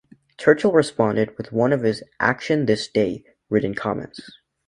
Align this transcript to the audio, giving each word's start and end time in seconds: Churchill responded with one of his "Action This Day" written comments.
Churchill 0.39 0.71
responded 0.71 1.37
with 1.37 1.51
one 1.51 1.71
of 1.71 1.83
his 1.83 2.03
"Action 2.19 2.65
This 2.65 2.87
Day" 2.87 3.23
written 3.51 3.75
comments. 3.75 4.31